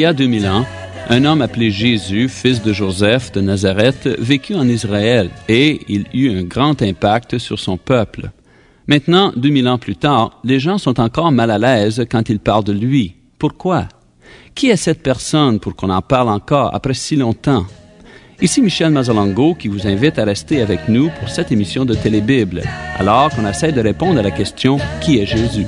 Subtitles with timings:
[0.00, 0.64] Il y a 2000 ans,
[1.10, 6.30] un homme appelé Jésus, fils de Joseph de Nazareth, vécut en Israël et il eut
[6.30, 8.30] un grand impact sur son peuple.
[8.86, 12.64] Maintenant, 2000 ans plus tard, les gens sont encore mal à l'aise quand ils parlent
[12.64, 13.16] de lui.
[13.38, 13.88] Pourquoi?
[14.54, 17.66] Qui est cette personne pour qu'on en parle encore après si longtemps?
[18.40, 22.62] Ici Michel Mazalango qui vous invite à rester avec nous pour cette émission de Télébible,
[22.98, 25.66] alors qu'on essaie de répondre à la question Qui est Jésus?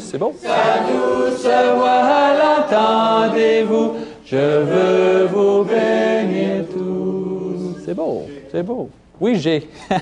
[0.00, 0.32] C'est bon?
[0.40, 1.42] Sa douce
[1.76, 3.94] voix l'entendez-vous?
[4.24, 7.82] Je veux vous bénir tous.
[7.84, 8.90] C'est beau, c'est beau.
[9.20, 9.68] Oui, j'ai.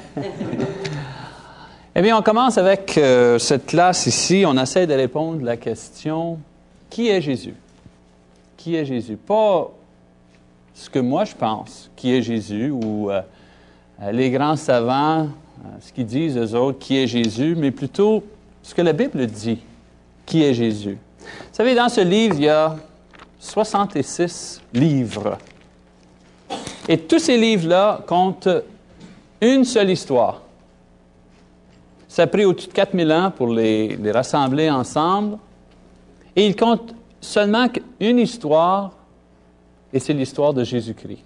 [1.95, 4.45] eh bien, on commence avec euh, cette classe ici.
[4.47, 6.39] On essaie de répondre à la question
[6.91, 7.55] Qui est Jésus?
[8.57, 9.17] Qui est Jésus?
[9.17, 9.71] Pas
[10.75, 13.23] ce que moi je pense, qui est Jésus, ou euh,
[14.13, 15.29] les grands savants
[15.81, 18.23] ce qu'ils disent eux autres, qui est Jésus, mais plutôt
[18.63, 19.59] ce que la Bible dit,
[20.27, 20.99] qui est Jésus.
[21.21, 22.77] Vous savez, dans ce livre, il y a
[23.39, 25.39] 66 livres.
[26.89, 28.49] Et tous ces livres-là comptent
[29.41, 30.43] une seule histoire.
[32.09, 35.39] Ça a pris au-dessus de 4000 ans pour les, les rassembler ensemble.
[36.35, 37.67] Et ils comptent seulement
[38.01, 38.93] une histoire,
[39.93, 41.23] et c'est l'histoire de Jésus-Christ.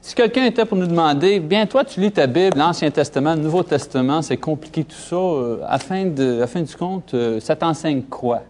[0.00, 3.40] Si quelqu'un était pour nous demander, bien toi tu lis ta Bible, l'Ancien Testament, le
[3.40, 8.02] Nouveau Testament, c'est compliqué tout ça, euh, à, fin de, du compte, euh, ça t'enseigne
[8.02, 8.42] quoi?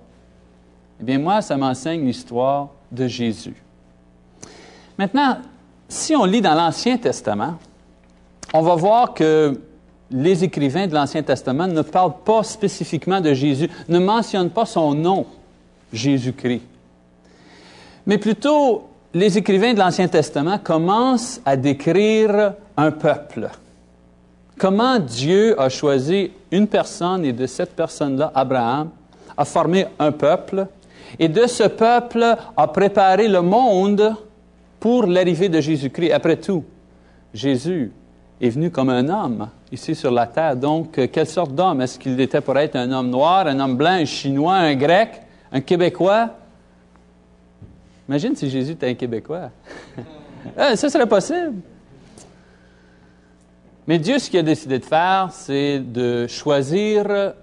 [1.01, 3.57] Eh bien moi, ça m'enseigne l'histoire de Jésus.
[4.99, 5.39] Maintenant,
[5.89, 7.55] si on lit dans l'Ancien Testament,
[8.53, 9.59] on va voir que
[10.11, 14.95] les écrivains de l'Ancien Testament ne parlent pas spécifiquement de Jésus, ne mentionnent pas son
[14.95, 15.27] nom,
[15.93, 16.63] Jésus-Christ,
[18.07, 23.49] mais plutôt les écrivains de l'Ancien Testament commencent à décrire un peuple.
[24.59, 28.91] Comment Dieu a choisi une personne et de cette personne-là, Abraham,
[29.37, 30.67] a formé un peuple
[31.19, 34.15] et de ce peuple a préparé le monde
[34.81, 36.13] pour l'arrivée de Jésus-Christ.
[36.13, 36.65] Après tout,
[37.33, 37.93] Jésus
[38.41, 40.57] est venu comme un homme ici sur la terre.
[40.57, 41.81] Donc, quelle sorte d'homme?
[41.81, 45.23] Est-ce qu'il était pour être un homme noir, un homme blanc, un chinois, un grec,
[45.53, 46.31] un québécois?
[48.09, 49.51] Imagine si Jésus était un Québécois.
[50.57, 51.57] Ah, ça serait possible.
[53.89, 57.35] Mais Dieu, ce qu'il a décidé de faire, c'est de choisir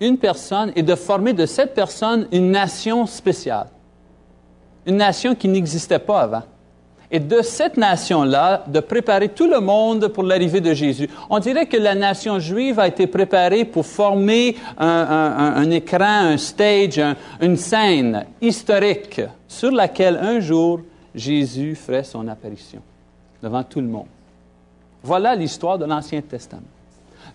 [0.00, 3.66] une personne et de former de cette personne une nation spéciale.
[4.86, 6.42] Une nation qui n'existait pas avant.
[7.14, 11.10] Et de cette nation-là, de préparer tout le monde pour l'arrivée de Jésus.
[11.28, 16.98] On dirait que la nation juive a été préparée pour former un, écran, un stage,
[17.42, 20.80] une scène historique sur laquelle un jour
[21.14, 22.80] Jésus ferait son apparition
[23.42, 24.06] devant tout le monde.
[25.02, 26.62] Voilà l'histoire de l'Ancien Testament.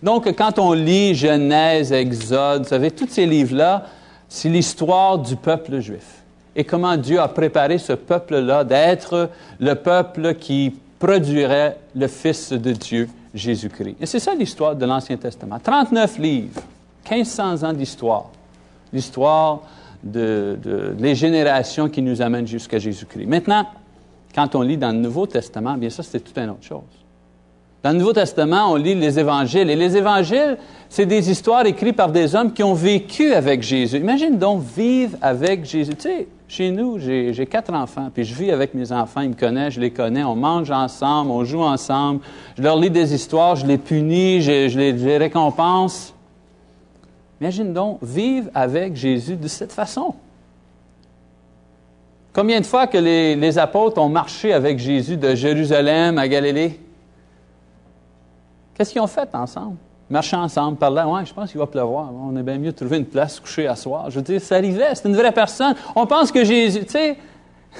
[0.02, 3.84] Donc, quand on lit Genèse, Exode, vous savez, tous ces livres-là,
[4.28, 6.17] c'est l'histoire du peuple juif.
[6.58, 9.30] Et comment Dieu a préparé ce peuple-là d'être
[9.60, 13.94] le peuple qui produirait le Fils de Dieu, Jésus-Christ.
[14.00, 15.60] Et c'est ça l'histoire de l'Ancien Testament.
[15.62, 16.60] 39 livres,
[17.08, 18.30] 1500 ans d'histoire.
[18.92, 19.60] L'histoire
[20.02, 20.58] de,
[21.14, 23.26] générations qui nous amènent jusqu'à Jésus-Christ.
[23.26, 23.64] Maintenant,
[24.34, 26.82] quand on lit dans le Nouveau Testament, bien ça, c'est tout une autre chose.
[27.84, 29.70] Dans le Nouveau Testament, on lit les évangiles.
[29.70, 30.58] Et les évangiles,
[30.88, 33.98] c'est des histoires écrites par des hommes qui ont vécu avec Jésus.
[33.98, 35.94] Imagine donc vivre avec Jésus.
[35.94, 39.34] Tu sais, chez nous, j'ai quatre enfants, puis je vis avec mes enfants, ils me
[39.34, 42.20] connaissent, je les connais, on mange ensemble, on joue ensemble,
[42.56, 46.14] je leur lis des histoires, je les punis, je, les, récompense.
[47.40, 50.14] Imagine donc vivre avec Jésus de cette façon.
[52.32, 56.80] Combien de fois que les, apôtres ont marché avec Jésus de Jérusalem à Galilée?
[58.74, 59.76] Qu'est-ce qu'ils ont fait ensemble?
[60.10, 62.10] Marcher ensemble, parler, ouais, je pense qu'il va pleuvoir.
[62.14, 64.10] On est bien mieux de trouver une place couchée à soir.
[64.10, 65.74] Je veux dire, ça arrivait, c'est une vraie personne.
[65.94, 67.16] On pense que Jésus, tu sais,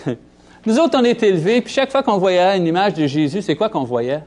[0.67, 3.57] nous autres, on est élevés, puis chaque fois qu'on voyait une image de Jésus, c'est
[3.57, 4.23] quoi qu'on voyait?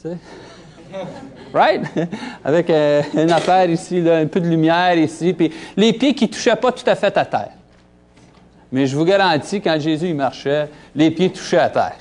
[0.00, 0.16] Tu sais?
[1.52, 1.82] right?
[2.44, 6.30] Avec euh, une affaire ici, un peu de lumière ici, puis les pieds qui ne
[6.30, 7.50] touchaient pas tout à fait à terre.
[8.70, 11.96] Mais je vous garantis, quand Jésus marchait, les pieds touchaient à terre.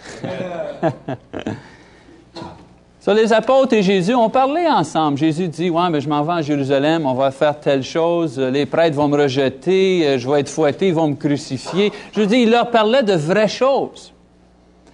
[3.04, 5.18] Sur les apôtres et Jésus ont parlé ensemble.
[5.18, 8.66] Jésus dit, ouais, mais je m'en vais à Jérusalem, on va faire telle chose, les
[8.66, 11.92] prêtres vont me rejeter, je vais être fouetté, ils vont me crucifier.
[12.14, 14.14] Je dire, il leur parlait de vraies choses.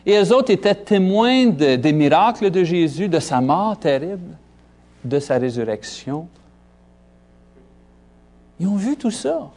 [0.08, 4.36] Et eux autres étaient témoins de, des miracles de Jésus, de sa mort terrible,
[5.04, 6.28] de sa résurrection.
[8.60, 9.52] Ils ont vu tout ça.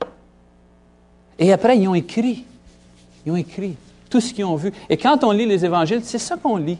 [1.38, 2.44] Et après, ils ont écrit.
[3.24, 3.76] Ils ont écrit
[4.10, 4.74] tout ce qu'ils ont vu.
[4.90, 6.76] Et quand on lit les évangiles, c'est ça qu'on lit.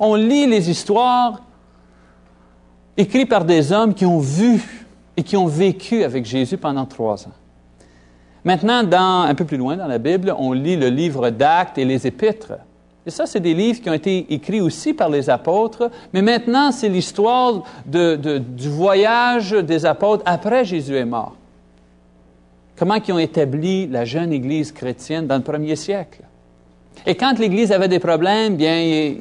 [0.00, 1.42] On lit les histoires
[2.96, 4.86] écrit par des hommes qui ont vu
[5.16, 7.32] et qui ont vécu avec Jésus pendant trois ans.
[8.44, 12.06] Maintenant, un peu plus loin dans la Bible, on lit le livre d'Actes et les
[12.06, 12.52] Épîtres.
[13.06, 16.72] Et ça, c'est des livres qui ont été écrits aussi par les apôtres, mais maintenant,
[16.72, 21.36] c'est l'histoire du voyage des apôtres après Jésus est mort.
[22.76, 26.22] Comment ils ont établi la jeune Église chrétienne dans le premier siècle.
[27.06, 29.14] Et quand l'Église avait des problèmes, bien,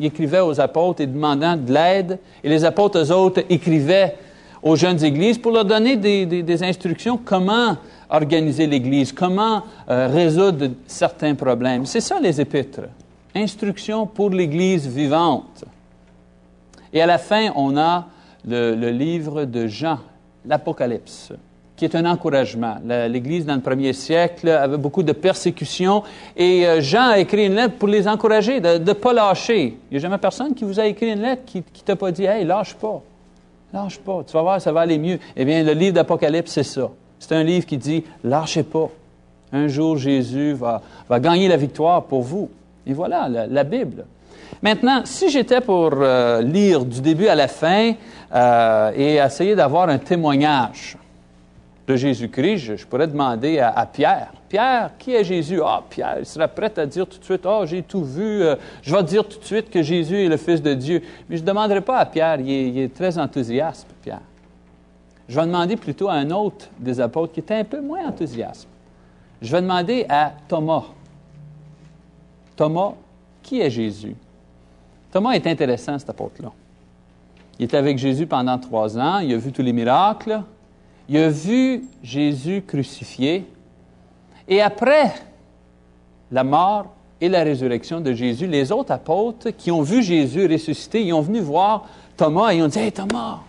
[0.00, 4.16] ils, écrivaient aux apôtres et demandant de l'aide, et les apôtres, eux autres, écrivaient
[4.62, 7.76] aux jeunes églises pour leur donner des, instructions comment
[8.10, 11.86] organiser l'Église, comment euh, résoudre certains problèmes.
[11.86, 12.88] C'est ça les épîtres.
[13.34, 15.64] Instructions pour l'Église vivante.
[16.92, 18.06] Et à la fin, on a
[18.44, 19.98] le livre de Jean,
[20.44, 21.32] l'Apocalypse
[21.80, 22.76] qui est un encouragement.
[22.84, 26.02] L'Église, dans le premier siècle, avait beaucoup de persécutions
[26.36, 29.78] et euh, Jean a écrit une lettre pour les encourager de ne pas lâcher.
[29.90, 32.12] Il n'y a jamais personne qui vous a écrit une lettre qui ne t'a pas
[32.12, 33.00] dit Hey, lâche pas.
[33.72, 34.22] Lâche pas.
[34.26, 35.18] Tu vas voir, ça va aller mieux.
[35.34, 36.90] Eh bien, le livre d'Apocalypse, c'est ça.
[37.18, 38.90] C'est un livre qui dit Lâchez pas.
[39.50, 42.50] Un jour, Jésus va, va gagner la victoire pour vous.
[42.86, 44.04] Et voilà, la, Bible.
[44.60, 47.92] Maintenant, si j'étais pour euh, lire du début à la fin
[48.34, 50.98] euh, et essayer d'avoir un témoignage,
[51.96, 55.60] Jésus-Christ, je, pourrais demander à, Pierre, Pierre, qui est Jésus?
[55.64, 58.56] Ah, Pierre, il serait prêt à dire tout de suite, ah, j'ai tout vu, euh,
[58.82, 61.02] je vais dire tout de suite que Jésus est le Fils de Dieu.
[61.28, 64.20] Mais je ne demanderai pas à Pierre, il est, très enthousiaste, Pierre.
[65.28, 68.68] Je vais demander plutôt à un autre des apôtres qui était un peu moins enthousiaste.
[69.40, 70.84] Je vais demander à Thomas.
[72.56, 72.92] Thomas,
[73.42, 74.16] qui est Jésus?
[75.10, 76.52] Thomas est intéressant, cet apôtre-là.
[77.58, 80.42] Il était avec Jésus pendant trois ans, il a vu tous les miracles,
[81.10, 83.44] il a vu Jésus crucifié.
[84.48, 85.12] Et après
[86.30, 86.86] la mort
[87.20, 91.20] et la résurrection de Jésus, les autres apôtres qui ont vu Jésus ressuscité, ils ont
[91.20, 93.40] venu voir Thomas et ils ont dit Hey Thomas,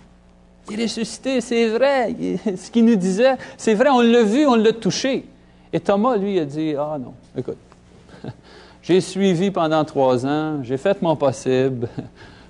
[0.71, 2.15] il est ressuscité, c'est vrai.
[2.57, 5.25] Ce qu'il nous disait, c'est vrai, on l'a vu, on l'a touché.
[5.71, 7.57] Et Thomas, lui, a dit Ah non, écoute,
[8.81, 11.87] j'ai suivi pendant trois ans, j'ai fait mon possible.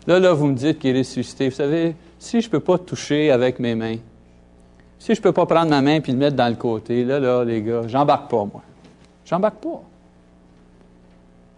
[0.07, 1.49] Là, là, vous me dites qu'il est ressuscité.
[1.49, 3.97] Vous savez, si je ne peux pas toucher avec mes mains,
[5.01, 7.19] si je ne peux pas prendre ma main et le mettre dans le côté, là,
[7.19, 8.61] là, les gars, j'embarque pas, moi.
[9.25, 9.81] J'embarque pas.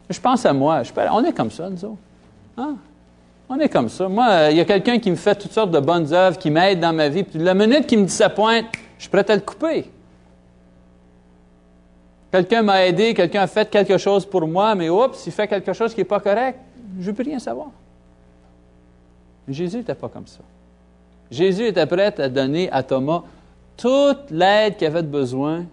[0.10, 0.82] Je pense à moi.
[1.12, 1.98] on est comme ça, nous autres.
[2.56, 2.76] Hein?
[3.50, 4.08] On est comme ça.
[4.08, 6.80] Moi, il y a quelqu'un qui me fait toutes sortes de bonnes œuvres, qui m'aide
[6.80, 8.68] dans ma vie, puis la minute qu'il me dit sa pointe,
[8.98, 9.92] je suis prêt à le couper.
[12.32, 15.74] Quelqu'un m'a aidé, quelqu'un a fait quelque chose pour moi, mais oups, il fait quelque
[15.74, 16.60] chose qui n'est pas correct,
[16.98, 17.72] je ne peux rien savoir.
[19.46, 20.40] Mais Jésus n'était pas comme ça.
[21.34, 23.24] Jésus était prêt à donner à Thomas
[23.76, 25.66] toute l'aide qu'il avait besoin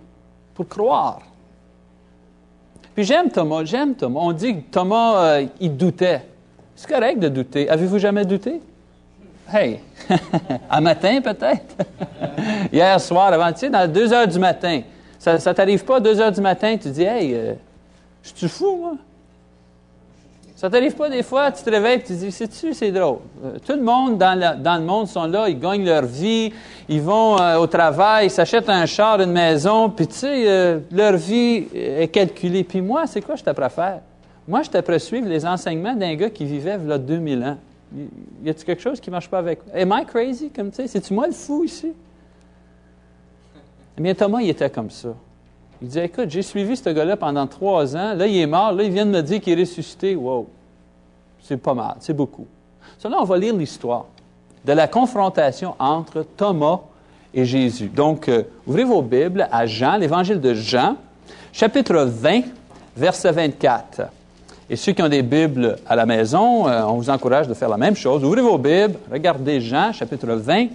[0.54, 1.20] pour croire.
[2.94, 4.20] Puis j'aime Thomas, j'aime Thomas.
[4.22, 6.22] On dit que Thomas, euh, il doutait.
[6.74, 7.68] C'est correct de douter.
[7.68, 8.60] Avez-vous jamais douté?
[9.52, 9.80] Hey,
[10.70, 11.76] un matin peut-être?
[12.72, 14.80] Hier soir, avant-hier, dans 2 heures du matin.
[15.18, 17.52] Ça ne t'arrive pas à 2 heures du matin, tu dis, hey, euh,
[18.22, 18.94] je suis fou, moi?
[20.60, 23.20] Ça t'arrive pas des fois, tu te réveilles et tu te dis, c'est-tu, c'est drôle.
[23.42, 26.52] Euh, tout le monde dans, le monde sont là, ils gagnent leur vie,
[26.86, 30.80] ils vont euh, au travail, ils s'achètent un char, une maison, puis tu sais, euh,
[30.92, 32.62] leur vie est calculée.
[32.62, 34.00] Puis moi, c'est quoi je t'apprends à faire?
[34.46, 37.42] Moi, je t'apprends à suivre les enseignements d'un gars qui vivait il y a 2000
[37.42, 37.56] ans.
[38.44, 39.74] Y a-t-il quelque chose qui ne marche pas avec moi?
[39.74, 40.88] Am I crazy, comme tu sais?
[40.88, 41.94] C'est-tu moi le fou ici?
[43.96, 45.14] Eh bien, Thomas, il était comme ça.
[45.82, 48.14] Il dit, écoute, j'ai suivi ce gars-là pendant trois ans.
[48.14, 48.72] Là, il est mort.
[48.72, 50.14] Là, il vient de me dire qu'il est ressuscité.
[50.14, 50.46] Wow.
[51.42, 51.96] C'est pas mal.
[52.00, 52.46] C'est beaucoup.
[53.02, 54.06] Là, on va lire l'histoire
[54.64, 56.80] de la confrontation entre Thomas
[57.32, 57.88] et Jésus.
[57.88, 60.96] Donc, euh, ouvrez vos Bibles à Jean, l'évangile de Jean,
[61.52, 62.42] chapitre 20,
[62.96, 64.02] verset 24.
[64.68, 67.68] Et ceux qui ont des Bibles à la maison, euh, on vous encourage de faire
[67.68, 68.22] la même chose.
[68.22, 70.66] Ouvrez vos Bibles, regardez Jean, chapitre 20,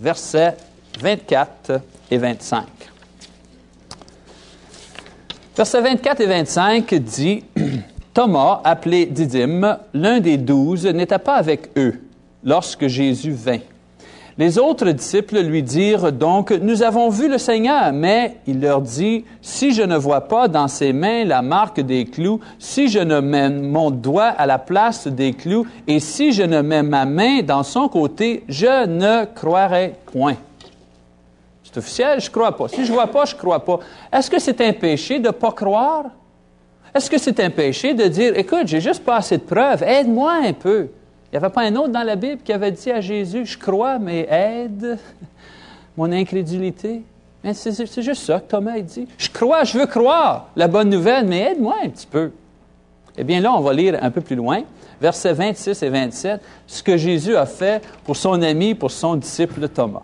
[0.00, 0.56] versets
[1.00, 2.64] 24 et 25.
[5.56, 7.44] Versets 24 et 25 dit,
[8.14, 12.00] Thomas, appelé Didyme, l'un des douze, n'était pas avec eux
[12.42, 13.60] lorsque Jésus vint.
[14.36, 19.24] Les autres disciples lui dirent donc, Nous avons vu le Seigneur, mais il leur dit,
[19.42, 23.20] Si je ne vois pas dans ses mains la marque des clous, si je ne
[23.20, 27.42] mets mon doigt à la place des clous, et si je ne mets ma main
[27.42, 30.34] dans son côté, je ne croirai point
[31.78, 32.68] officiel, je ne crois pas.
[32.68, 33.80] Si je ne vois pas, je ne crois pas.
[34.12, 36.06] Est-ce que c'est un péché de ne pas croire?
[36.94, 40.32] Est-ce que c'est un péché de dire, écoute, j'ai juste pas assez de preuves, aide-moi
[40.44, 40.88] un peu?
[41.26, 43.58] Il n'y avait pas un autre dans la Bible qui avait dit à Jésus, je
[43.58, 44.98] crois, mais aide
[45.96, 47.02] mon incrédulité.
[47.52, 49.08] C'est juste ça que Thomas a dit.
[49.18, 52.30] Je crois, je veux croire la bonne nouvelle, mais aide-moi un petit peu.
[53.18, 54.62] Eh bien là, on va lire un peu plus loin,
[55.00, 59.68] versets 26 et 27, ce que Jésus a fait pour son ami, pour son disciple
[59.68, 60.02] Thomas.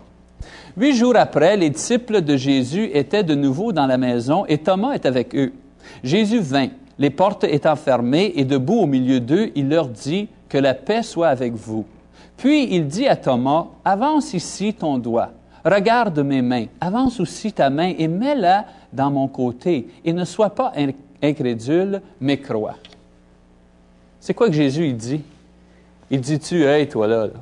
[0.77, 4.93] Huit jours après, les disciples de Jésus étaient de nouveau dans la maison et Thomas
[4.93, 5.51] est avec eux.
[6.03, 10.57] Jésus vint, les portes étant fermées et debout au milieu d'eux, il leur dit, Que
[10.57, 11.85] la paix soit avec vous.
[12.37, 15.31] Puis il dit à Thomas, Avance ici ton doigt,
[15.65, 20.51] regarde mes mains, avance aussi ta main et mets-la dans mon côté, et ne sois
[20.51, 20.73] pas
[21.21, 22.75] incrédule, mais crois.
[24.19, 25.21] C'est quoi que Jésus il dit?
[26.09, 27.33] Il dit-tu, hey, toi là, là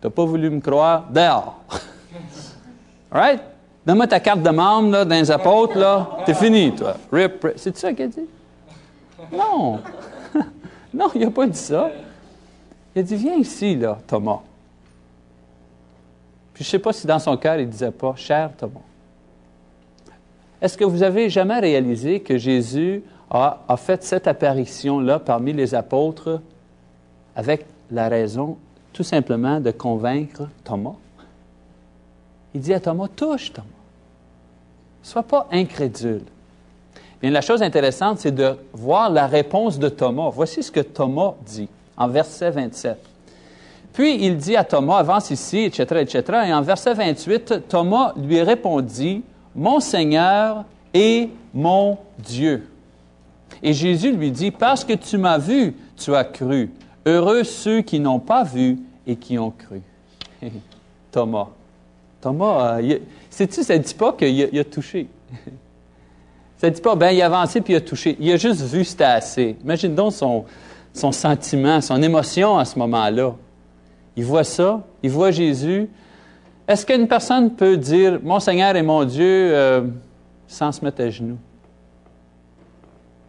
[0.00, 1.06] t'as pas voulu me croire?
[1.10, 1.60] Dehors!
[3.10, 3.40] Right?
[3.84, 6.18] Donne-moi ta carte de membre là, dans les apôtres, là.
[6.26, 6.96] T'es fini, toi.
[7.10, 7.54] Rip, rip.
[7.56, 8.28] C'est ça qu'il a dit?
[9.32, 9.80] Non.
[10.94, 11.90] non, il n'a pas dit ça.
[12.94, 14.40] Il a dit, viens ici, là, Thomas.
[16.52, 18.80] Puis je ne sais pas si dans son cœur, il ne disait pas, cher Thomas.
[20.60, 25.74] Est-ce que vous avez jamais réalisé que Jésus a, a fait cette apparition-là parmi les
[25.74, 26.40] apôtres
[27.34, 28.58] avec la raison
[28.92, 30.96] tout simplement de convaincre Thomas?
[32.54, 33.66] Il dit à Thomas, touche Thomas.
[35.02, 36.22] Sois pas incrédule.
[37.20, 40.30] Bien, la chose intéressante, c'est de voir la réponse de Thomas.
[40.32, 42.98] Voici ce que Thomas dit en verset 27.
[43.92, 46.22] Puis il dit à Thomas, avance ici, etc., etc.
[46.46, 49.22] Et en verset 28, Thomas lui répondit,
[49.54, 50.64] Mon Seigneur
[50.94, 52.68] et mon Dieu.
[53.62, 56.70] Et Jésus lui dit, Parce que tu m'as vu, tu as cru.
[57.04, 59.82] Heureux ceux qui n'ont pas vu et qui ont cru.
[61.10, 61.48] Thomas.
[62.20, 62.98] Thomas, euh,
[63.30, 65.08] sais-tu, ça ne dit pas qu'il a, touché?
[66.58, 68.16] ça ne dit pas, ben, il a avancé puis il a touché.
[68.20, 69.56] Il a juste vu c'était assez.
[69.62, 70.44] Imagine donc son,
[70.92, 73.34] sentiment, son émotion à ce moment-là.
[74.16, 75.88] Il voit ça, il voit Jésus.
[76.68, 79.82] Est-ce qu'une personne peut dire, mon Seigneur et mon Dieu, euh,
[80.46, 81.38] sans se mettre à genoux?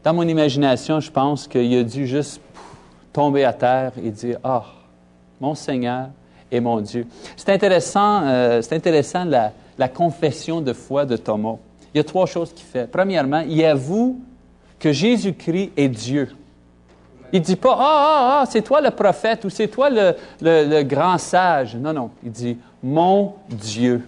[0.03, 2.41] Dans mon imagination, je pense qu'il a dû juste
[3.13, 4.65] tomber à terre et dire, ah,
[5.39, 6.09] mon Seigneur
[6.51, 7.07] et mon Dieu.
[7.35, 11.55] C'est intéressant, euh, c'est intéressant la, confession de foi de Thomas.
[11.93, 12.85] Il y a trois choses qu'il fait.
[12.85, 14.21] Premièrement, il avoue
[14.79, 16.29] que Jésus-Christ est Dieu.
[17.33, 20.65] Il dit pas, ah, ah, ah, c'est toi le prophète ou c'est toi le, le,
[20.67, 21.75] le, grand sage.
[21.75, 22.11] Non, non.
[22.23, 24.07] Il dit, mon Dieu.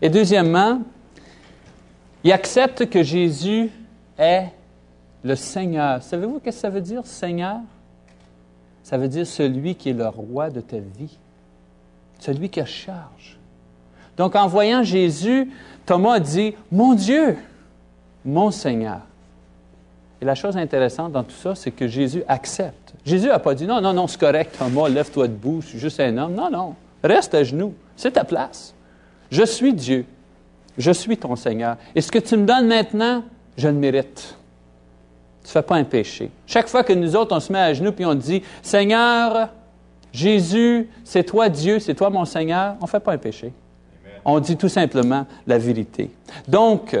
[0.00, 0.80] Et deuxièmement,
[2.24, 3.70] il accepte que Jésus
[4.18, 4.46] est
[5.22, 6.02] le Seigneur.
[6.02, 7.60] Savez-vous ce que ça veut dire, Seigneur?
[8.84, 11.18] Ça veut dire celui qui est le roi de ta vie,
[12.20, 13.38] celui qui a charge.
[14.16, 15.50] Donc en voyant Jésus,
[15.86, 17.36] Thomas dit, Mon Dieu,
[18.24, 19.00] mon Seigneur.
[20.20, 22.94] Et la chose intéressante dans tout ça, c'est que Jésus accepte.
[23.04, 26.00] Jésus n'a pas dit, non, non, non, c'est correct, Thomas, lève-toi debout, je suis juste
[26.00, 26.34] un homme.
[26.34, 28.74] Non, non, reste à genoux, c'est ta place.
[29.30, 30.04] Je suis Dieu,
[30.78, 31.76] je suis ton Seigneur.
[31.94, 33.22] Et ce que tu me donnes maintenant,
[33.56, 34.36] je le mérite
[35.44, 36.30] tu ne fais pas un péché.
[36.46, 39.50] Chaque fois que nous autres, on se met à genoux puis on dit Seigneur,
[40.10, 43.52] Jésus, c'est toi Dieu, c'est toi mon Seigneur, on ne fait pas un péché.
[44.24, 46.10] On dit tout simplement la vérité.
[46.48, 46.98] Donc,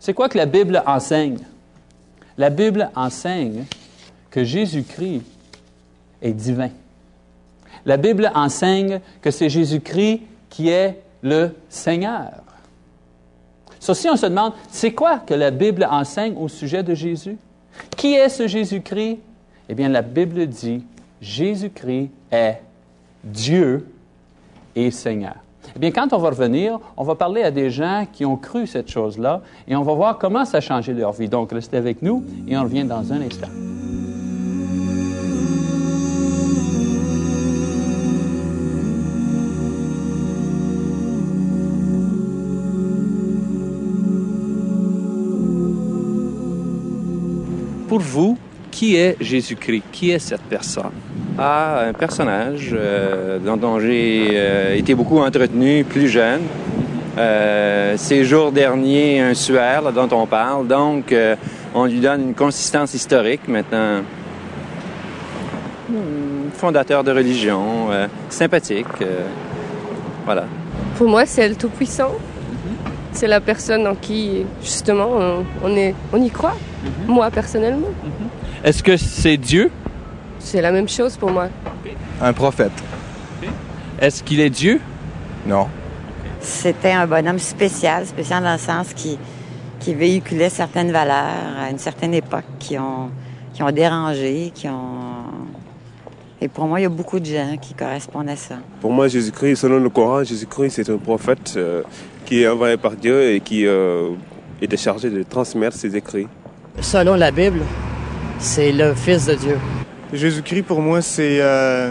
[0.00, 1.38] c'est quoi que la Bible enseigne?
[2.38, 3.64] La Bible enseigne
[4.30, 5.22] que Jésus-Christ
[6.22, 6.70] est divin.
[7.84, 12.30] La Bible enseigne que c'est Jésus-Christ qui est le Seigneur.
[13.80, 17.36] Ceci, on se demande, c'est quoi que la Bible enseigne au sujet de Jésus?
[17.96, 19.18] Qui est ce Jésus-Christ?
[19.68, 20.84] Eh bien, la Bible dit,
[21.20, 22.60] Jésus-Christ est
[23.24, 23.86] Dieu
[24.74, 25.36] et Seigneur.
[25.74, 28.66] Eh bien, quand on va revenir, on va parler à des gens qui ont cru
[28.66, 31.28] cette chose-là et on va voir comment ça a changé leur vie.
[31.28, 33.48] Donc, restez avec nous et on revient dans un instant.
[47.92, 48.38] Pour vous,
[48.70, 49.82] qui est Jésus-Christ?
[49.92, 50.92] Qui est cette personne?
[51.38, 56.40] Ah, un personnage euh, dont, j'ai euh, été beaucoup entretenu plus jeune.
[57.18, 60.66] Euh, ces jours derniers, un suaire dont on parle.
[60.66, 61.36] Donc, euh,
[61.74, 64.00] on lui donne une consistance historique maintenant.
[65.90, 67.88] Hmm, fondateur de religion,
[68.30, 68.86] sympathique.
[70.24, 70.46] voilà.
[70.96, 72.12] Pour moi, c'est le Tout-Puissant.
[73.12, 76.56] C'est la personne en qui, justement, on, est, on y croit.
[76.82, 77.14] Mhm.
[77.14, 77.88] Moi, personnellement.
[77.88, 78.28] Mhm.
[78.64, 79.70] Est-ce que c'est Dieu?
[80.38, 81.48] C'est la même chose pour moi.
[82.20, 82.72] Un prophète.
[84.00, 84.80] Est-ce qu'il est Dieu?
[85.46, 85.68] Non.
[86.40, 89.16] C'était un bonhomme spécial, spécial dans le sens qui,
[89.78, 93.10] qui véhiculait certaines valeurs à une certaine époque qui ont,
[93.54, 95.22] qui ont dérangé, qui ont...
[96.40, 98.56] Et pour moi, il y a beaucoup de gens qui correspondent à ça.
[98.80, 101.82] Pour moi, Jésus-Christ, selon le Coran, Jésus-Christ, c'est un prophète euh,
[102.24, 104.08] qui est envoyé par Dieu et qui euh,
[104.60, 106.26] était chargé de transmettre ses écrits.
[106.80, 107.60] Selon la Bible,
[108.38, 109.58] c'est le Fils de Dieu.
[110.12, 111.90] Jésus-Christ, pour moi, c'est euh,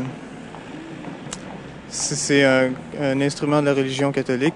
[1.89, 2.69] c'est un,
[3.01, 4.53] un instrument de la religion catholique.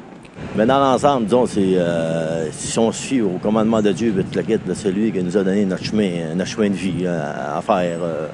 [0.55, 4.35] Mais dans l'ensemble, disons, c'est, euh, si on se fie au commandement de Dieu, toute
[4.35, 7.57] la quête, c'est lui qui nous a donné notre chemin, notre chemin de vie euh,
[7.57, 8.27] à faire, euh,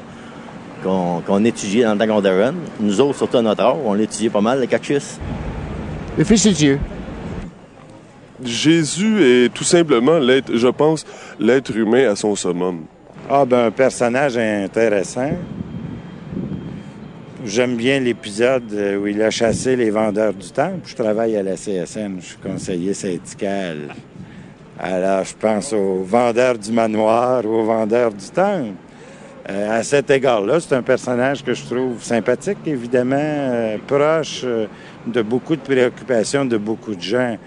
[0.83, 2.53] qu'on, qu'on étudiait dans le temps qu'on.
[2.79, 5.19] Nous autres, surtout à notre âge, on l'étudiait pas mal, le catechisme.
[6.17, 6.79] Le Fils de Dieu.
[8.43, 11.05] Jésus est tout simplement, l'être, je pense,
[11.39, 12.85] l'être humain à son summum.
[13.29, 15.31] Ah, ben, un personnage intéressant.
[17.45, 18.71] J'aime bien l'épisode
[19.01, 20.81] où il a chassé les vendeurs du temple.
[20.85, 23.95] Je travaille à la CSN, je suis conseiller syndical.
[24.79, 28.73] Alors, je pense aux vendeurs du manoir ou aux vendeurs du temple.
[29.49, 34.67] Euh, à cet égard-là, c'est un personnage que je trouve sympathique, évidemment, euh, proche euh,
[35.05, 37.37] de beaucoup de préoccupations de beaucoup de gens.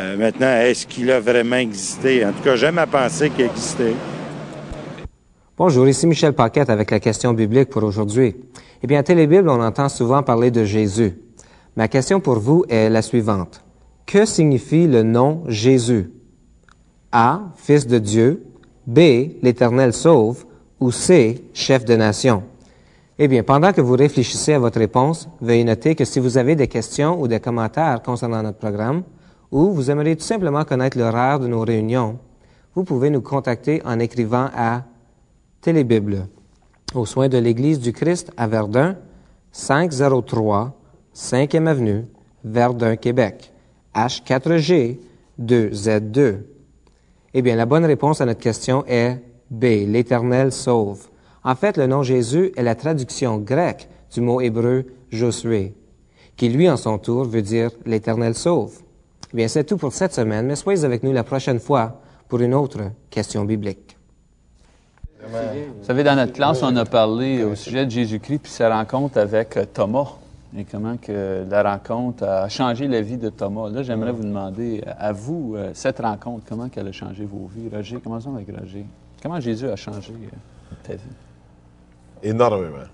[0.00, 2.24] Euh, maintenant, est-ce qu'il a vraiment existé?
[2.24, 3.92] En tout cas, j'aime à penser qu'il existait.
[5.58, 8.34] Bonjour, ici Michel Paquette avec la question biblique pour aujourd'hui.
[8.82, 11.18] Eh bien, à Télébible, on entend souvent parler de Jésus.
[11.76, 13.62] Ma question pour vous est la suivante.
[14.06, 16.10] Que signifie le nom Jésus?
[17.12, 18.42] A, Fils de Dieu,
[18.86, 19.00] B,
[19.42, 20.46] l'Éternel sauve,
[20.80, 22.42] ou C, chef de nation?
[23.18, 26.56] Eh bien, pendant que vous réfléchissez à votre réponse, veuillez noter que si vous avez
[26.56, 29.02] des questions ou des commentaires concernant notre programme,
[29.50, 32.18] ou vous aimeriez tout simplement connaître l'horaire de nos réunions,
[32.74, 34.84] vous pouvez nous contacter en écrivant à
[35.60, 36.28] Télébible,
[36.94, 38.96] aux soins de l'Église du Christ à Verdun,
[39.52, 40.80] 503
[41.14, 42.06] 5e Avenue,
[42.44, 43.52] Verdun, Québec,
[43.94, 44.98] H4G
[45.40, 46.38] 2Z2.
[47.34, 51.08] Eh bien, la bonne réponse à notre question est B, l'Éternel sauve.
[51.42, 55.74] En fait, le nom Jésus est la traduction grecque du mot hébreu Josué,
[56.36, 58.80] qui lui, en son tour, veut dire l'Éternel sauve.
[59.32, 62.40] Eh bien, c'est tout pour cette semaine, mais soyez avec nous la prochaine fois pour
[62.40, 63.96] une autre question biblique.
[65.24, 69.18] Vous savez, dans notre classe, on a parlé au sujet de Jésus-Christ puis sa rencontre
[69.18, 70.14] avec euh, Thomas
[70.56, 73.68] et comment que la rencontre a changé la vie de Thomas.
[73.68, 77.68] Là, j'aimerais vous demander, à vous, euh, cette rencontre, comment qu'elle a changé vos vies?
[77.72, 78.84] Roger, commençons avec Roger.
[79.22, 81.00] Comment Jésus a changé euh, ta vie?
[82.22, 82.88] Énormément.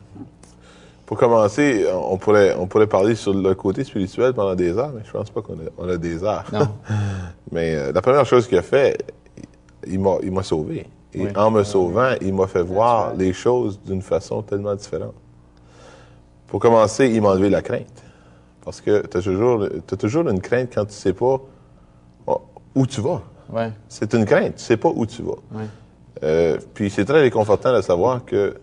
[1.06, 5.02] Pour commencer, on pourrait, on pourrait parler sur le côté spirituel pendant des heures, mais
[5.04, 6.44] je pense pas qu'on a, on a des heures.
[6.52, 6.68] Non.
[7.52, 8.98] mais euh, la première chose qu'il a fait,
[9.86, 10.86] il m'a, il m'a sauvé.
[11.14, 11.28] Et Oui.
[11.36, 15.14] en me sauvant, il m'a fait voir les choses d'une façon tellement différente.
[16.48, 18.02] Pour commencer, il m'a enlevé la crainte.
[18.64, 21.40] Parce que tu as toujours, t'as toujours une crainte quand tu sais pas
[22.26, 22.40] oh,
[22.74, 23.22] où tu vas.
[23.48, 23.70] Ouais.
[23.88, 25.38] C'est une crainte, tu sais pas où tu vas.
[25.52, 25.66] Ouais.
[26.24, 28.56] Euh, puis c'est très réconfortant de savoir que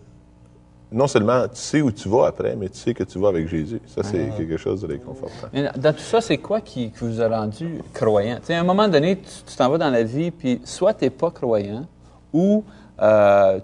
[0.94, 3.48] non seulement tu sais où tu vas après, mais tu sais que tu vas avec
[3.48, 3.80] Jésus.
[3.86, 5.48] Ça, c'est quelque chose de réconfortant.
[5.52, 8.36] Mais dans tout ça, c'est quoi qui, qui vous a rendu croyant?
[8.36, 10.94] Tu sais, à un moment donné, tu tu t'en vas dans la vie, puis soit
[10.94, 11.86] tu n'es pas croyant,
[12.32, 12.64] ou
[13.02, 13.58] euh,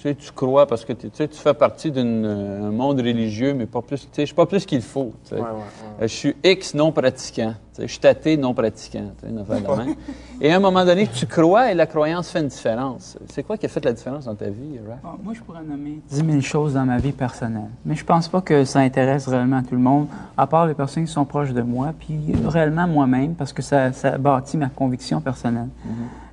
[0.00, 3.52] tu, sais, tu crois parce que tu tu sais, tu fais partie d'un monde religieux,
[3.52, 4.00] mais pas plus.
[4.00, 5.12] Tu sais, je suis pas plus qu'il faut.
[5.24, 5.40] tu sais.
[5.42, 5.44] Euh,
[6.02, 7.54] je suis X non pratiquant.
[7.74, 9.10] tu sais, Je suis athée non pratiquant.
[9.20, 9.94] tu sais, une affaire de même.
[10.40, 13.18] Et à un moment donné, tu crois et la croyance fait une différence.
[13.30, 14.98] C'est quoi qui a fait la différence dans ta vie, Raph?
[15.04, 17.68] Ah, moi, je pourrais nommer 10 000 choses dans ma vie personnelle.
[17.84, 21.04] Mais je pense pas que ça intéresse réellement tout le monde, à part les personnes
[21.04, 25.20] qui sont proches de moi, puis réellement moi-même, parce que ça, ça bâtit ma conviction
[25.20, 25.68] personnelle.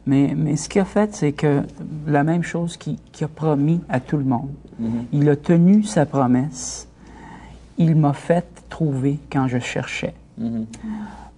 [0.07, 1.61] Mais, mais ce qu'il a fait, c'est que
[2.07, 4.49] la même chose qu'il a promis à tout le monde.
[5.11, 6.87] Il a tenu sa promesse.
[7.77, 10.13] Il m'a fait trouver quand je cherchais.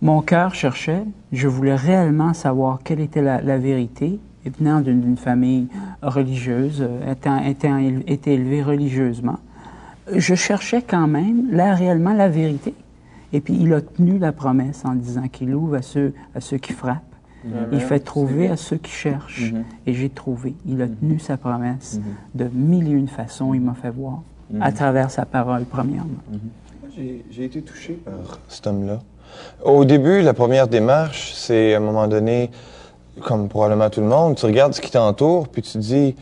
[0.02, 4.20] Mon cœur cherchait, je voulais réellement savoir quelle était la, la vérité.
[4.46, 5.68] Et venant d'une famille
[6.02, 9.40] religieuse, euh, étant, élevé religieusement,
[10.16, 12.74] je cherchais quand même là, réellement la vérité.
[13.34, 16.58] Et puis il a tenu la promesse en disant qu'il ouvre à ceux, à ceux
[16.58, 17.09] qui frappent.
[17.46, 17.68] Amen.
[17.72, 19.52] Il fait trouver à ceux qui cherchent.
[19.54, 19.64] Mhm.
[19.88, 20.56] Et j'ai trouvé.
[20.66, 22.00] Il a tenu sa promesse
[22.36, 23.54] de mille et une façons.
[23.54, 24.22] Il m'a fait voir
[24.52, 24.62] Mhm.
[24.62, 26.10] à travers sa parole, premièrement.
[26.96, 29.00] J'ai j'ai été touché par cet homme-là.
[29.64, 32.50] Au début, la première démarche, c'est à un moment donné,
[33.22, 36.16] comme probablement tout le monde, tu regardes ce qui t'entoure, puis tu te dis,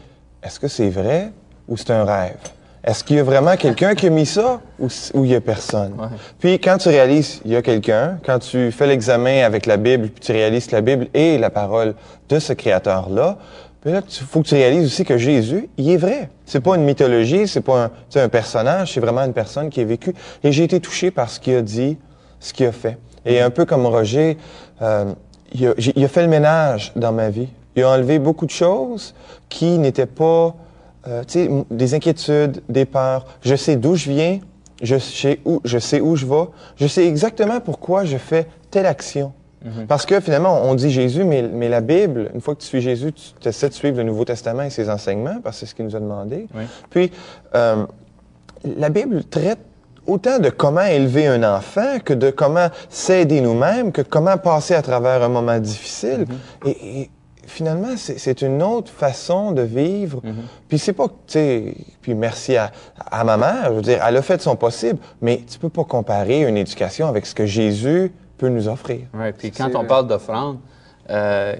[0.43, 1.31] est-ce que c'est vrai
[1.69, 2.37] ou c'est un rêve?
[2.83, 5.93] Est-ce qu'il y a vraiment quelqu'un qui a mis ça ou il y a personne?
[6.39, 10.09] Puis quand tu réalises il y a quelqu'un, quand tu fais l'examen avec la Bible,
[10.09, 11.95] puis tu réalises que la Bible est la parole
[12.29, 13.37] de ce créateur-là,
[13.81, 16.29] puis là, il faut que tu réalises aussi que Jésus, il est vrai.
[16.45, 20.13] C'est pas une mythologie, c'est pas un, personnage, c'est vraiment une personne qui a vécu.
[20.43, 21.97] Et j'ai été touché par ce qu'il a dit,
[22.39, 22.97] ce qu'il a fait.
[23.25, 24.37] Et un peu comme Roger,
[24.81, 25.05] euh,
[25.53, 27.49] il, a, j'ai- il a fait le ménage dans ma vie.
[27.75, 29.13] Il a enlevé beaucoup de choses
[29.47, 30.55] qui n'étaient pas,
[31.07, 31.23] euh,
[31.71, 33.25] des inquiétudes, des peurs.
[33.41, 34.39] Je sais d'où je viens,
[34.81, 38.85] je sais où, je sais où je vais, je sais exactement pourquoi je fais telle
[38.85, 39.31] action.
[39.63, 39.87] Mhm.
[39.87, 42.81] Parce que finalement, on dit Jésus, mais, mais la Bible, une fois que tu suis
[42.81, 45.75] Jésus, tu essaies de suivre le Nouveau Testament et ses enseignements, parce que c'est ce
[45.75, 46.47] qu'il nous a demandé.
[46.53, 46.63] Oui.
[46.89, 47.11] Puis,
[47.55, 47.85] euh,
[48.77, 49.59] la Bible traite
[50.05, 54.81] autant de comment élever un enfant que de comment s'aider nous-mêmes, que comment passer à
[54.81, 56.25] travers un moment difficile.
[56.65, 57.09] et, et
[57.47, 60.21] finalement, c'est une autre façon de vivre.
[60.67, 62.71] Puis c'est pas, tu sais, puis merci à,
[63.09, 65.69] à ma mère, je veux dire, elle a fait de son possible, mais tu peux
[65.69, 69.01] pas comparer une éducation avec ce que Jésus peut nous offrir.
[69.13, 70.59] Ouais, puis quand on parle d'offrande,
[71.09, 71.55] euh,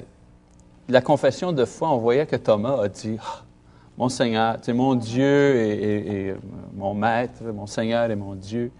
[0.89, 3.41] la confession de foi, on voyait que Thomas a dit Ah,
[3.97, 6.35] Mon Seigneur, tu sais, mon Dieu et, et- et,
[6.75, 8.71] mon Maître, mon Seigneur et mon Dieu.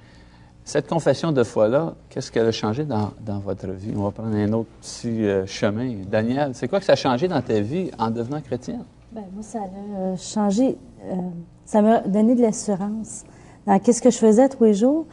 [0.68, 3.94] Cette confession de foi-là, qu'est-ce qu'elle a changé dans, dans votre vie?
[3.96, 5.96] On va prendre un autre petit euh, chemin.
[6.12, 8.84] Daniel, c'est quoi que ça a changé dans ta vie en devenant chrétienne?
[9.14, 10.78] Ben, moi, ça a euh, changé.
[11.06, 11.16] euh,
[11.64, 13.24] ça m'a donné de l'assurance
[13.66, 15.06] dans qu'est-ce que je faisais tous les jours.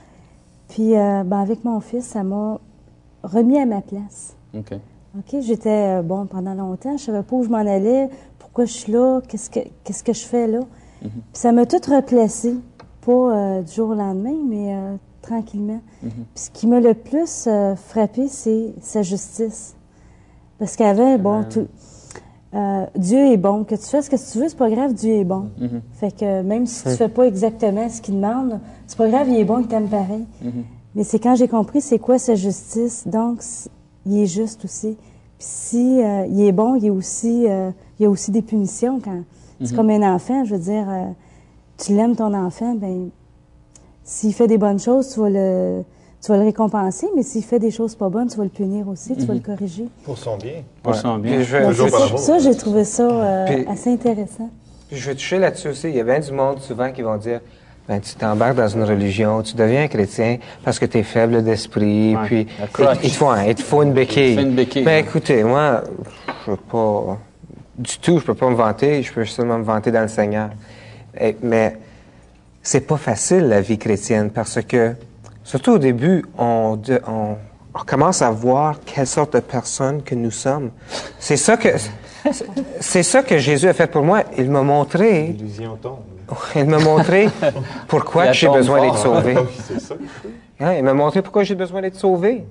[0.71, 2.59] Puis, euh, ben, avec mon fils, ça m'a
[3.23, 4.35] remis à ma place.
[4.59, 4.73] OK.
[5.17, 5.41] OK?
[5.41, 9.21] J'étais, bon, pendant longtemps, je savais pas où je m'en allais, pourquoi je suis là,
[9.29, 10.63] qu'est-ce que, qu'est-ce que je fais là.
[11.01, 12.57] Puis ça m'a tout replacé.
[13.07, 15.81] Pas du jour au lendemain, mais tranquillement.
[16.03, 19.75] Puis ce qui m'a le plus euh, frappé, c'est sa justice.
[20.59, 21.67] Parce qu'avant, bon, tout-
[22.55, 23.65] euh, Dieu est bon.
[23.65, 25.51] Que tu fasses ce que tu veux, c'est pas grave, Dieu est bon.
[25.59, 25.81] Mhm.
[25.95, 29.37] Fait que même si tu fais pas exactement ce qu'il demande, c'est pas grave, il
[29.37, 30.25] est bon, il t'aime pareil.
[30.43, 30.65] Mhm.
[30.95, 33.41] Mais c'est quand j'ai compris c'est quoi sa justice, donc
[34.07, 34.97] il est juste aussi.
[35.39, 39.01] Puis si euh, il est bon, il est aussi, il y a aussi des punitions
[39.05, 39.23] quand.
[39.61, 39.77] C'est Mhm.
[39.77, 40.87] comme un enfant, je veux dire,
[41.79, 43.09] tu l'aimes ton enfant, ben
[44.05, 45.83] s'il fait des bonnes choses, tu vas le,
[46.23, 48.89] tu vas le récompenser, mais s'il fait des choses pas bonnes, tu vas le punir
[48.89, 49.41] aussi, tu vas Mhm.
[49.47, 49.85] le corriger.
[50.05, 50.63] Pour son bien.
[50.83, 51.37] Pour son bien.
[51.37, 54.51] Puis je vais- Donc, ça, j'ai trouvé ça euh, Puis- assez intéressant.
[54.89, 55.89] Puis je vais toucher là-dessus aussi.
[55.89, 57.41] Il y a bien du monde souvent qui vont dire
[57.89, 62.17] ben, tu t'embarques dans une religion, tu deviens chrétien parce que tu es faible d'esprit,
[62.17, 62.67] Ouais, puis il,
[63.11, 64.31] te faut, il te faut une béquille.
[64.33, 65.01] Il te faut une béquille, Mais ouais.
[65.01, 65.83] écoutez, moi,
[66.47, 67.19] je peux pas
[67.79, 70.49] du tout, je peux pas me vanter, je peux seulement me vanter dans le Seigneur.
[71.21, 71.77] Et- mais
[72.65, 74.95] c'est pas facile la vie chrétienne parce que
[75.45, 77.37] surtout au début, on, on,
[77.75, 80.71] on commence à voir quelle sorte de personne que nous sommes.
[81.21, 81.69] C'est ça que
[82.81, 84.23] c'est- ça que Jésus a fait pour moi.
[84.39, 85.27] Il m'a montré.
[85.39, 85.99] L'illusion tombe.
[86.57, 87.29] Il m'a montré
[87.87, 89.35] pourquoi j'ai besoin d'être sauvé.
[90.59, 92.45] Hein, il m'a montré pourquoi j'ai besoin d'être sauvé.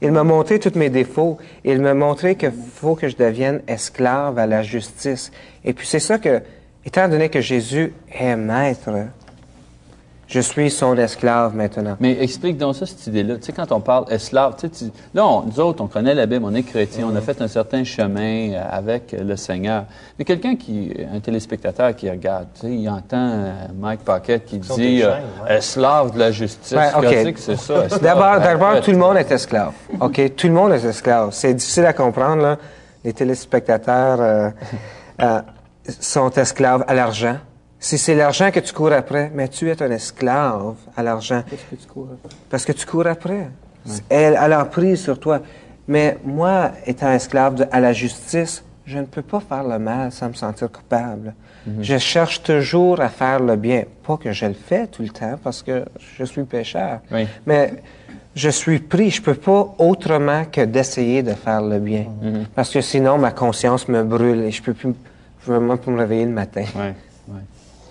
[0.00, 1.36] Il m'a montré tous mes défauts.
[1.64, 5.32] Il m'a montré qu'il faut que je devienne esclave à la justice.
[5.64, 6.40] Et puis c'est ça que,
[6.86, 8.90] étant donné que Jésus est maître,
[10.30, 11.96] je suis son esclave maintenant.
[11.98, 13.34] Mais explique donc ça, cette idée-là.
[13.36, 16.14] Tu sais, quand on parle esclave, tu sais, tu- là, on- nous autres, on connaît
[16.14, 19.86] la Bible, on est chrétiens, on a fait un certain chemin euh, avec le Seigneur.
[20.18, 24.58] Mais quelqu'un qui, un téléspectateur qui regarde, tu sais, il entend euh, Mike Paquette qui
[24.58, 25.56] dit euh, chaînes, ouais.
[25.56, 26.72] esclave de la justice.
[26.76, 27.08] Ouais, OK.
[27.08, 27.74] Qu'est-ce que c'est ça?
[27.86, 28.00] esclave?
[28.02, 29.72] D'abord, d'abord, tout le monde est esclave.
[29.98, 30.36] OK?
[30.36, 31.30] Tout le monde est esclave.
[31.32, 32.56] C'est difficile à comprendre, là.
[33.02, 34.50] Les téléspectateurs euh,
[35.22, 35.40] euh,
[35.98, 37.36] sont esclaves à l'argent.
[37.82, 41.42] Si c'est l'argent que tu cours après, mais tu es un esclave à l'argent.
[41.48, 42.36] Qu'est-ce que tu cours après?
[42.50, 43.48] Parce que tu cours après.
[44.10, 45.40] Elle, elle a prise sur toi.
[45.88, 50.12] Mais moi, étant esclave de- à la justice, je ne peux pas faire le mal
[50.12, 51.32] sans me sentir coupable.
[51.66, 51.82] Mhm.
[51.82, 53.84] Je cherche toujours à faire le bien.
[54.06, 55.84] Pas que je le fais tout le temps parce que
[56.18, 57.00] je suis pécheur.
[57.10, 57.26] Oui.
[57.46, 57.72] Mais
[58.34, 59.10] je suis pris.
[59.10, 62.04] Je peux pas autrement que d'essayer de faire le bien.
[62.20, 62.44] Mhm.
[62.54, 64.92] Parce que sinon, ma conscience me brûle et je peux plus,
[65.46, 66.64] je veux même pas me réveiller le matin.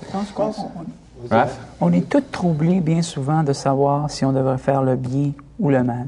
[0.05, 0.51] Je pense qu'on
[1.29, 1.59] Raph?
[1.81, 5.69] on est tous troublés bien souvent de savoir si on devrait faire le bien ou
[5.69, 6.07] le mal.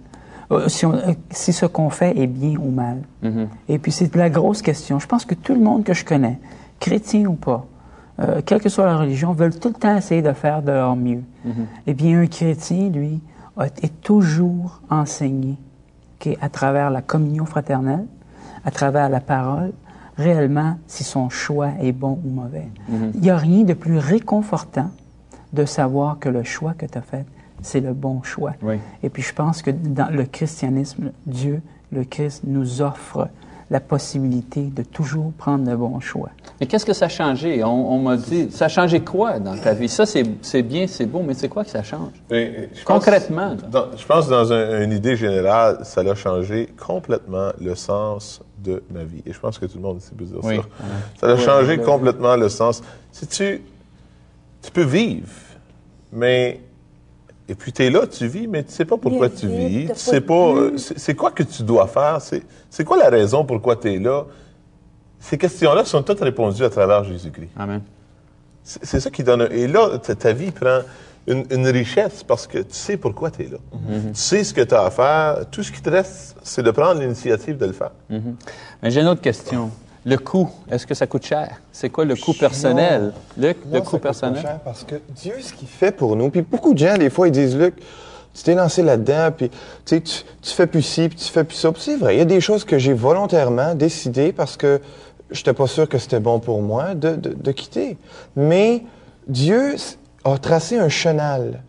[0.52, 3.02] Euh, si, on- euh, si ce qu'on fait est bien ou mal.
[3.22, 3.48] Mhm.
[3.70, 5.00] Et puis c'est la grosse question.
[5.00, 6.40] Je pense que tout le monde que je connais,
[6.80, 7.66] chrétien ou pas,
[8.20, 10.96] euh, quelle que soit la religion, veulent tout le temps essayer de faire de leur
[10.96, 11.24] mieux.
[11.46, 11.68] Mhm.
[11.88, 13.22] Eh bien, un chrétien, lui,
[13.58, 15.58] a- est toujours enseigné
[16.20, 18.06] qu'à travers la communion fraternelle,
[18.66, 19.72] à travers la parole,
[20.18, 22.68] réellement si son choix est bon ou mauvais.
[22.90, 23.12] Mhm.
[23.16, 24.90] Il n'y a rien de plus réconfortant
[25.54, 27.26] de savoir que le choix que tu as fait,
[27.62, 28.54] c'est le bon choix.
[28.62, 28.76] Oui.
[29.04, 33.30] Et puis je pense que dans le christianisme, Dieu, le Christ, nous offre
[33.70, 36.30] la possibilité de toujours prendre le bon choix.
[36.62, 37.64] Mais qu'est-ce que ça a changé?
[37.64, 39.90] On, on m'a dit, ça a changé quoi dans ta vie?
[39.90, 42.12] Ça, c'est c'est bien, c'est beau, mais c'est quoi que ça change?
[42.30, 47.50] Je Concrètement, dans- je pense que dans un- une idée générale, ça a changé complètement
[47.60, 49.24] le sens de ma vie.
[49.26, 50.58] Et je pense que tout le monde ici peut dire Oui.
[50.58, 50.64] ça.
[51.20, 51.84] Ça a Oui, changé oui.
[51.84, 52.84] complètement le sens.
[53.12, 53.64] Si tu,
[54.62, 55.30] tu peux vivre,
[56.14, 56.60] mais
[57.50, 59.88] et puis tu es là, tu vis, mais tu sais pas pourquoi tu vis.
[59.88, 60.36] Tu sais pas.
[60.54, 62.22] euh, C'est c'est quoi que tu dois faire?
[62.22, 64.26] C'est c'est quoi la raison pourquoi tu es là?
[65.22, 67.52] Ces questions-là sont toutes répondues à travers Jésus-Christ.
[67.58, 67.82] Amen.
[68.64, 69.44] C'est ça qui donne.
[69.44, 70.80] un- Et là, ta, vie prend.
[71.28, 73.58] une, une richesse parce que tu sais pourquoi tu es là.
[73.74, 74.12] Mhm.
[74.14, 75.46] Tu sais ce que tu as à faire.
[75.52, 77.92] Tout ce qui te reste, c'est de prendre l'initiative de le faire.
[78.10, 78.36] Mhm.
[78.82, 79.70] Mais j'ai une autre question.
[80.04, 81.62] Le coût, est-ce que ça coûte cher?
[81.72, 83.14] C'est quoi le coût personnel?
[83.38, 84.42] Luc, Non, le ça coût coûte pas personnel?
[84.42, 87.28] cher parce que Dieu, ce qu'il fait pour nous, puis beaucoup de gens, des fois,
[87.28, 87.76] ils disent, Luc,
[88.34, 89.52] tu t'es lancé là-dedans, puis
[89.86, 91.72] tu, tu, fais plus ci, puis tu fais plus ça.
[91.78, 94.82] C'est vrai, il y a des choses que j'ai volontairement décidé parce que
[95.32, 97.98] j'étais pas sûr que c'était bon pour moi de, de, de quitter.
[98.36, 98.84] Mais
[99.28, 99.76] Dieu
[100.24, 101.64] a tracé un chenal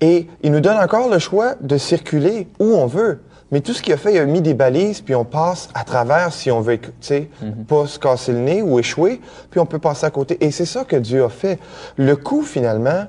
[0.00, 3.20] et il nous donne encore le choix de circuler où on veut.
[3.52, 5.84] Mais tout ce qu'il a fait, il a mis des balises, puis on passe à
[5.84, 7.28] travers si on veut, tu sais,
[7.68, 10.36] pas se casser le nez ou échouer, puis on peut passer à côté.
[10.44, 11.60] Et c'est ça que Dieu a fait.
[11.96, 13.04] Le coût, finalement,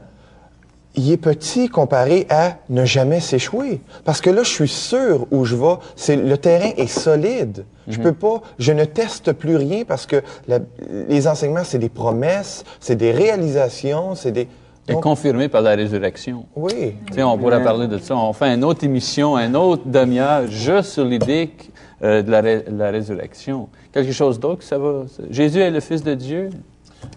[0.96, 3.82] il est petit comparé à ne jamais s'échouer.
[4.06, 5.76] Parce que là, je suis sûr où je vais.
[5.96, 7.66] C'est, le terrain est solide.
[7.88, 10.60] Je peux pas, je ne teste plus rien parce que la-
[11.08, 14.48] les enseignements, c'est des promesses, c'est des réalisations, c'est des...
[14.90, 16.46] Et Donc, confirmé par la résurrection.
[16.56, 16.96] oui.
[17.08, 18.16] Tu sais, on pourrait parler de ça.
[18.16, 22.40] On fait une autre émission, une autre demi-heure, juste sur l'idée que, euh, de la,
[22.42, 23.68] ré- la résurrection.
[23.92, 25.04] Quelque chose d'autre, ça va?
[25.30, 26.50] Jésus est le Fils de Dieu?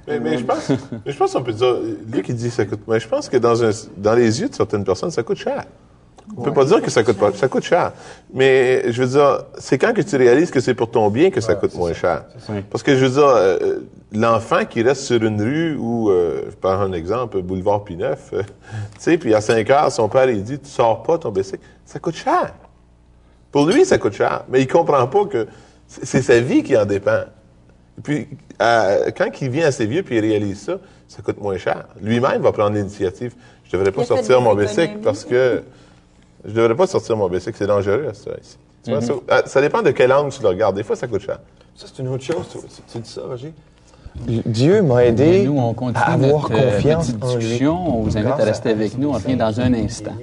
[0.08, 0.68] Mais, mais je pense,
[1.06, 1.76] mais je pense qu'on peut dire,
[2.12, 4.48] lui qui dit que ça coûte, mais je pense que dans, un, dans les yeux
[4.48, 5.64] de certaines personnes, ça coûte cher.
[6.36, 7.92] On peut pas dire que ça coûte pas, ça coûte cher.
[8.32, 11.40] Mais je veux dire, c'est quand que tu réalises que c'est pour ton bien que
[11.40, 12.24] ça coûte moins cher?
[12.70, 13.80] Parce que je veux dire, euh,
[14.12, 18.42] l'enfant qui reste sur une rue ou, euh, je prends un exemple, boulevard Pineuf, euh,
[18.94, 21.64] tu sais, puis à 5 heures, son père il dit, tu sors pas ton bicycle,
[21.84, 22.54] ça coûte cher.
[23.50, 25.46] Pour lui, ça coûte cher, mais il comprend pas que
[25.88, 27.22] c'est sa vie qui en dépend.
[27.98, 31.86] Et puis, quand il vient assez vieux puis il réalise ça, ça coûte moins cher.
[32.00, 33.34] Lui-même va prendre l'initiative.
[33.64, 35.62] Je devrais pas sortir mon bicycle parce que
[36.44, 38.56] je devrais pas sortir mon bicycle, c'est dangereux ça ici.
[38.84, 39.06] Tu vois, Mhm.
[39.06, 40.76] ça, ah, ça dépend de quel angle tu le regardes.
[40.76, 41.38] Des fois, ça coûte cher.
[41.76, 42.46] Ça, c'est une autre chose.
[42.50, 43.52] Tu, tu- tu dis ça, Roger?
[44.46, 47.38] Dieu m'a aidé nous, on continue à avoir notre euh, confiance petite en lui.
[47.40, 47.98] discussion.
[47.98, 49.08] On vous invite Grâce à rester avec nous.
[49.10, 50.14] On revient dans un instant.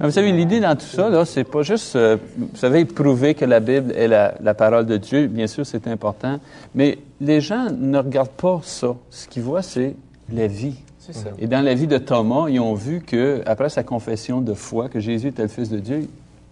[0.00, 3.34] Ah, Vous savez, l'idée dans tout ça, là, c'est pas juste, euh, vous savez, prouver
[3.34, 5.26] que la Bible est la, la parole de Dieu.
[5.26, 6.38] Bien sûr, c'est important.
[6.74, 8.94] Mais les gens ne regardent pas ça.
[9.10, 9.94] Ce qu'ils voient, c'est
[10.32, 10.74] la vie.
[10.98, 11.30] Ça.
[11.40, 14.88] Et dans la vie de Thomas, ils ont vu que après sa confession de foi,
[14.88, 16.08] que Jésus était le Fils de Dieu,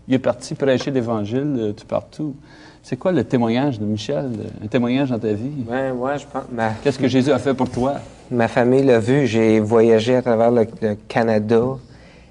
[0.08, 2.34] il est parti prêcher l'Évangile euh, tout partout.
[2.82, 4.30] C'est quoi le témoignage de Michel?
[4.64, 5.50] Un témoignage dans ta vie?
[5.68, 6.42] Ben, moi, je pense.
[6.50, 7.94] ma- Qu'est-ce que Jésus a fait pour toi?
[8.30, 9.26] Ma famille l'a vu.
[9.26, 11.62] J'ai voyagé à travers le, le Canada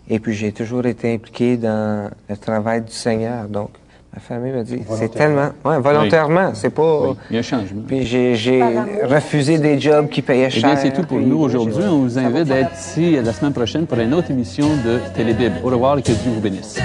[0.09, 3.47] et puis j'ai toujours été impliqué dans le travail du Seigneur.
[3.47, 3.69] Donc,
[4.13, 5.49] ma famille m'a dit, c'est tellement.
[5.63, 6.51] Oui, volontairement.
[6.55, 7.01] C'est pas.
[7.01, 7.81] Oui, il y a un changement.
[7.87, 8.63] Puis j'ai
[9.03, 10.71] refusé des jobs qui payaient Eh cher.
[10.71, 11.83] bien, c'est tout pour nous aujourd'hui.
[11.87, 15.55] On vous invite d'être ici la semaine prochaine pour une autre émission de Télébible.
[15.63, 16.79] Au revoir et que Dieu vous bénisse.